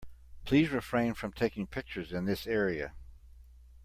[0.45, 2.95] Please refrain from taking pictures in this area.